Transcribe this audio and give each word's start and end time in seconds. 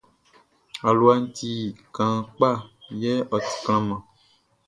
Aluaʼn 0.87 1.23
ti 1.35 1.49
kaan 1.95 2.17
kpa 2.35 2.49
yɛ 3.01 3.13
ɔ 3.33 3.37
ti 3.45 3.53
klanman. 3.63 4.01